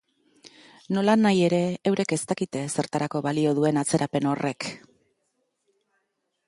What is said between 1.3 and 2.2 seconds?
ere, eurek ere